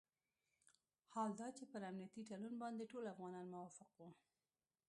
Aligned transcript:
حال 1.13 1.31
دا 1.39 1.47
چې 1.57 1.63
پر 1.71 1.81
امنیتي 1.89 2.21
تړون 2.29 2.53
باندې 2.61 2.89
ټول 2.91 3.03
افغانان 3.13 3.45
موافق 3.53 3.89
وو. 3.97 4.09